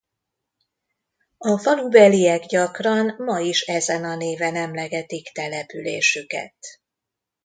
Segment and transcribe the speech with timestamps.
[1.37, 6.55] A falubeliek gyakran ma is ezen a néven emlegetik településüket.